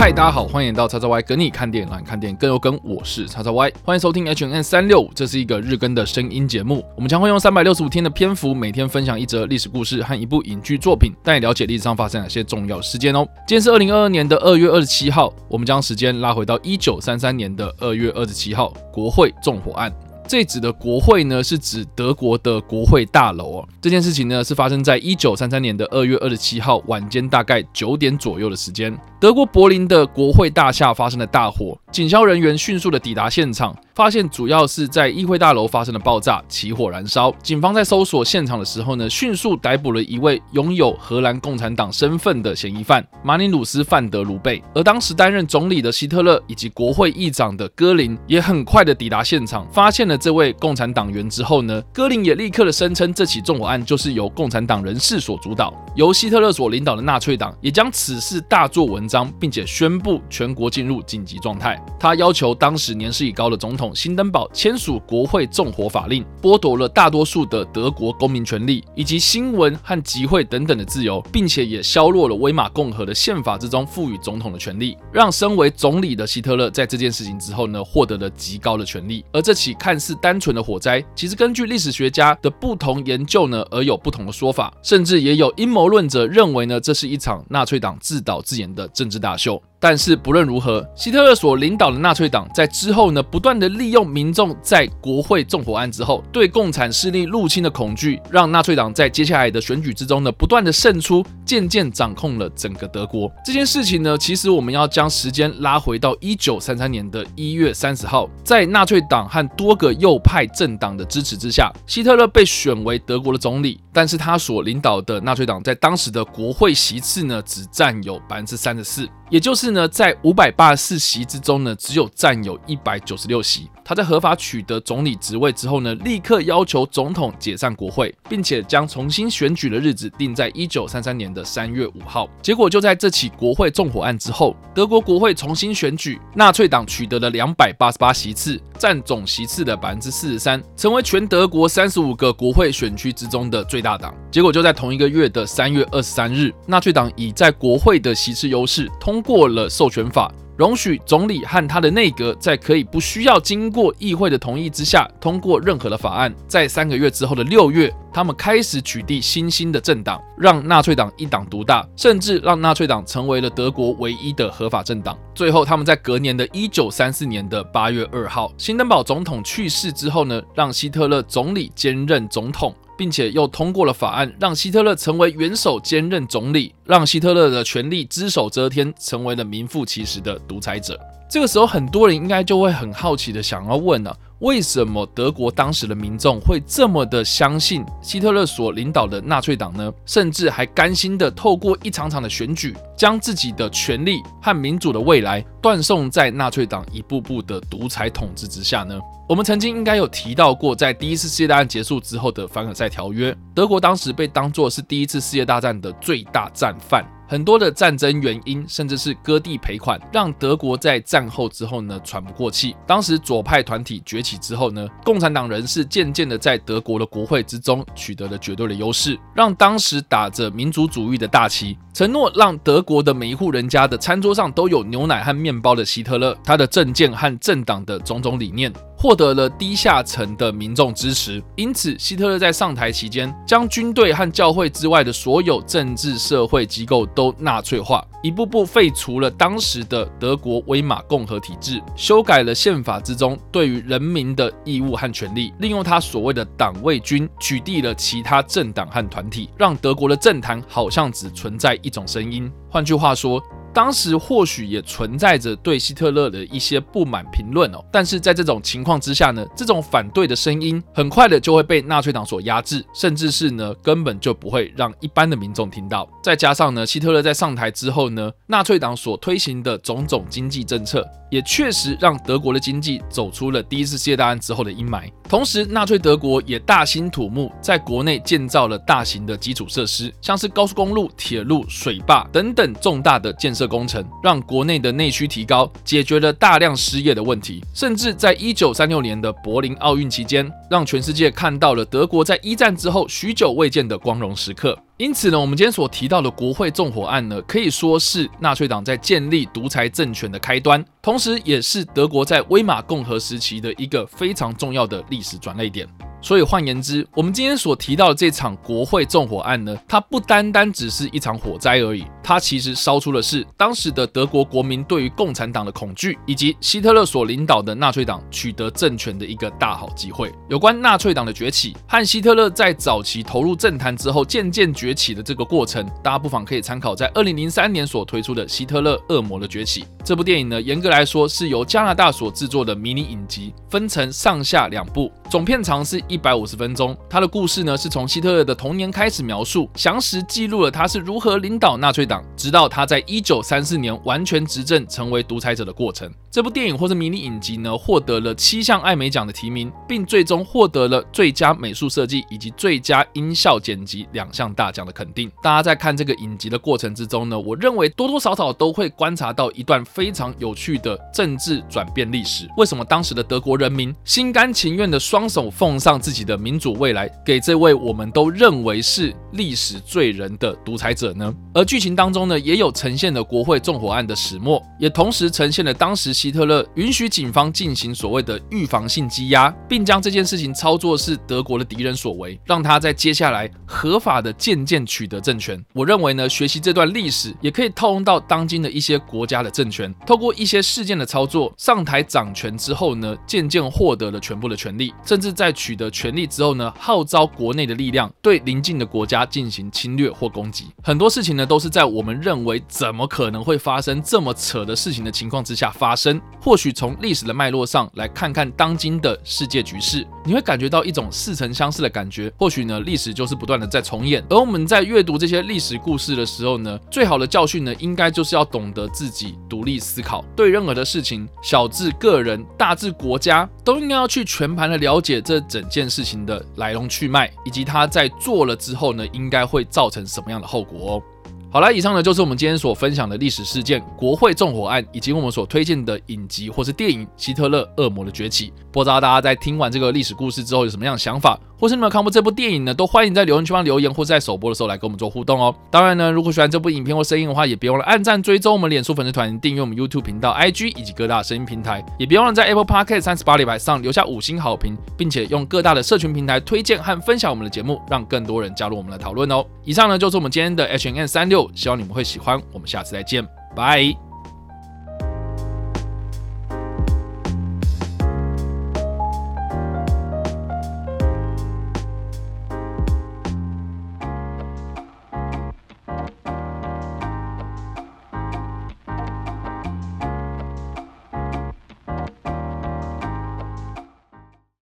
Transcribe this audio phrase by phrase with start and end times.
[0.00, 2.78] 嗨，大家好，欢迎到叉叉 Y 跟你看电影，来看电影更有梗。
[2.84, 6.84] 我是叉叉 Y，欢迎收听 H N N 三六五，这是一个日更的声音节目。
[6.94, 13.26] 我们将会用三百六十五天的篇幅，每天分享一则历史故事和一部影剧作品，带你了解历史上发生哪些重要事件哦。
[13.44, 19.92] 今天是二零二二年的二月二十七号，我们将时间拉回到一九三三年的二月二十七号，国会纵火案。
[20.28, 23.68] 这指的国会呢，是指德国的国会大楼哦。
[23.80, 28.94] 这件事情呢，是发生在一九三三年的二月二十七号晚间，大概九点左右的时间。
[29.18, 37.34] 德国柏林的国会大厦发生了大火，警消人员迅速的抵达现场，发现主要是在议会大楼发生了爆炸，起火燃烧。
[37.42, 44.62] 警方在搜索现场的时候呢，迅速逮捕了一位拥有荷兰共产党身份的嫌疑犯马尼鲁斯·范德卢贝。
[44.74, 61.77] 而当时担任总理的希特勒以及国会议长的戈林也很快的抵达现场，发现了这位共产党员之后呢，戈林也立刻的声称这起纵火案就是由共产党人士所主导，由希特勒所领导的纳粹党也将此事大做文章，并且宣布全国进入紧急状态。
[61.98, 79.24] 他要求当时年事已高的总统辛登堡签署国会纵火法令，剥夺了大多数的德国公民权利以及新闻和集会等等的自由，并且也削弱了威玛共和的宪法之中赋予总统的权利，让身为总理的希特勒在这件事情之后呢，获得了极高的权力。
[79.32, 89.60] 而这起看似单纯的火灾，其实根据历史学家的不同研究呢，而有不同的说法，甚至也有阴谋论者认为呢，这是一场纳粹党自导自演的政治大秀。
[89.80, 103.30] 但是不论如何，希特勒所领导的纳粹党在之后呢，不断的利用民众在国会纵火案之后对共产势力入侵的恐惧，让纳粹党在接下来的选举之中呢，不断的胜出，渐渐掌控了整个德国。
[103.44, 119.08] 这件事情呢，其实我们要将时间拉回到一九三三年的一月三十号，在纳粹党和多个右派政党的支持之下，希特勒被选为德国的总理，但是他所领导的纳粹党在当时的国会席次呢，只占有百分之三十四。
[119.28, 123.68] 也就是呢，在五百八十四席之中呢，只有占有一百九十六席。
[123.84, 132.28] 他在合法取得总理职位之后呢，立刻要求总统解散国会，并且将重新选举的日子定在一九三三年的三月五号。
[132.40, 144.12] 结果就在这起国会纵火案之后，德国国会重新选举，纳粹党取得了两百八十八席次，占总席次的百分之四十三，成为全德国三十五个国会选区之中的最大大党。
[144.32, 149.22] 结果就在同一个月的三月二十三日，纳粹党以在国会的席次优势通。
[149.28, 156.34] 过了授权法，容许总理和他的内阁在可以不需要经过议会的同意之下通过任何的法案。
[156.46, 165.14] 在三个月之后的六月，他们开始取缔新兴的政党，让纳粹党一党独大，甚至让纳粹党成为了德国唯一的合法政党。
[165.34, 172.74] 最后，他们在隔年的一九三四年的八月二号，新登堡总统去世之后呢，让希特勒总理兼任总统。
[172.98, 180.98] 并且又通过了法案，让希特勒成为元首兼任总理，让希特勒的权力只手遮天，成为了名副其实的独裁者。
[181.30, 189.92] 这个时候，很多人应该就会很好奇的想要问了：为什么德国当时的民众会这么的相信希特勒所领导的纳粹党呢？
[190.06, 198.98] 甚至还甘心的透过一场场的选举，将自己的权力和民主的未来断送在纳粹党一步步的独裁统治之下呢？
[199.28, 207.04] 我们曾经应该有提到过，在第一次世界大战结束之后的凡尔赛条约，德国当时被当作是第一次世界大战的最大战犯。
[207.28, 212.74] 很多的战争原因，甚至是割地赔款，让德国在战后之后呢喘不过气。
[212.86, 228.72] 当时左派团体崛起之后呢，共产党人士渐渐的在德国的国会之中取得了绝对的优势，让当时打着民族主义的大旗，承诺让德国的每一户人家的餐桌上都有牛奶和面包的希特勒，他的政见和政党的种种理念。
[229.00, 252.50] 获得了低下层的民众支持，因此希特勒在上台期间，将军队和教会之外的所有政治社会机构都纳粹化，一步步废除了当时的德国威玛共和体制，修改了宪法之中对于人民的义务和权利，利用他所谓的党卫军取缔了其他政党和团体，让德国的政坛好像只存在一种声音。
[252.68, 253.40] 换句话说。
[253.72, 266.08] 当时或许也存在着对希特勒的一些不满评论哦，但是在这种情况之下呢，这种反对的声音很快的就会被纳粹党所压制，甚至是呢根本就不会让一般的民众听到。
[266.22, 275.10] 再加上呢，希特勒在上台之后呢，纳粹党所推行的种种经济政策，也确实让德国的经济走出了第一次世界大战之后的阴霾。
[275.28, 283.57] 同时，纳粹德国也大兴土木，在国内建造了大型的基础设施，像是高速公路、铁路、水坝等等重大的建设。
[283.58, 294.78] 这工程让国内的内需提高，解决了大量失业的问题，甚至在一九三六年的柏林奥运期间，让全世界看到了德国在一战之后许久未见的光荣时刻。
[294.98, 305.86] 因此呢，我们今天所提到的国会纵火案呢，可以说是纳粹党在建立独裁政权的开端，同时也是德国在威玛共和时期的一个非常重要的历史转捩点。
[306.20, 320.32] 所以换言之，我们今天所提到的这场国会纵火案呢，它不单单只是一场火灾而已，它其实烧出的是当时的德国国民对于共产党的恐惧，以及希特勒所领导的纳粹党取得政权的一个大好机会。
[320.48, 335.98] 有关纳粹党的崛起和希特勒在早期投入政坛之后渐渐崛崛起的这个过程，大家不妨可以参考在二零零三年所推出的《希特勒恶魔的崛起》这部电影呢，严格来说是由加拿大所制作的迷你影集，分成上下两部，总片长是。
[336.08, 346.10] 一百五十分钟，他的故事呢是从希特勒的童年开始描述，详实记录了他是如何领导纳粹党，直到他在一九三四年完全执政，成为独裁者的过程。
[346.30, 355.32] 这部电影或者迷你影集呢，获得了七项艾美奖的提名，并最终获得了最佳美术设计以及最佳音效剪辑两项大奖的肯定。
[355.42, 362.46] 大家在看这个影集的过程之中呢，我认为多多少少都会观察到一段非常有趣的政治转变历史。
[362.58, 371.34] 为什么当时的德国人民心甘情愿的双手奉上自己的民主未来给这位我们都认为是历史罪人的独裁者呢？
[371.54, 385.64] 而剧情当中呢，也有呈现了国会纵火案的始末，也同时呈现了当时希特勒允许警方进行所谓的预防性羁押，并将这件事情操作是德国的敌人所为，让他在接下来合法的渐渐取得政权。
[385.72, 396.26] 我认为呢，学习这段历史也可以套用到当今的一些国家的政权，透过一些事件的操作，上台掌权之后呢，渐渐获得了全部的权力，甚至在取得权力。
[396.26, 400.66] 之后呢，号召国内的力量对邻近的国家进行侵略或攻击。
[400.82, 406.07] 很多事情呢，都是在我们认为怎么可能会发生这么扯的事情的情况之下发生。
[406.40, 412.32] 或许从历史的脉络上来看看当今的世界局势，你会感觉到一种似曾相识的感觉。
[412.38, 414.24] 或许呢，历史就是不断的在重演。
[414.30, 431.02] 而我们在阅读这些历史故事的时候呢，最好的教训呢，应该就是要懂得自己独立思考，对任何的事情，小至个人，大至国家，都应该要去全盘的了解这整件事情的来龙去脉，以及他在做了之后呢，应该会造成什么样的后果哦。
[431.50, 438.50] 好了，以上呢就是我们今天所分享的历史事件——国会纵火案，以及我们所推荐的影集或是电影《希特勒恶魔的崛起》。
[438.70, 442.72] 不知道大家在听完这个历史故事之后有什么样的想法，或是你们看过这部电影呢？
[442.72, 445.54] 都欢迎在留言区帮留言，或是在首播的时候来跟我们做互动哦。
[445.70, 459.44] 当然呢，如果喜欢这部影片或声音的话，也别忘了按赞、追踪我们脸书粉丝团、订阅我们 YouTube 频道、IG 以及各大声音平台，也别忘了在 Apple Podcast 三十八礼拜上留下五星好评，并且用各大的社群平台推荐和分享我们的节目，让更多人加入我们的讨论哦。
[459.64, 462.40] 以上呢就是我们今天的 H&M 365，希望你们会喜欢。
[462.52, 463.26] 我们下次再见，
[463.56, 464.07] 拜。